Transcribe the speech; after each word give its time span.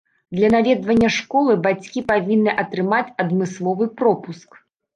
Для 0.37 0.47
наведвання 0.53 1.09
школы 1.17 1.57
бацькі 1.67 2.03
павінны 2.11 2.57
атрымаць 2.65 3.05
адмысловы 3.27 3.93
пропуск. 4.03 4.49